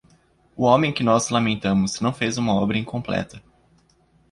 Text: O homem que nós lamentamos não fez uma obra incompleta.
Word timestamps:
O 0.57 0.63
homem 0.65 0.91
que 0.91 1.03
nós 1.03 1.29
lamentamos 1.29 1.99
não 2.01 2.11
fez 2.11 2.35
uma 2.39 2.55
obra 2.55 2.75
incompleta. 2.75 3.39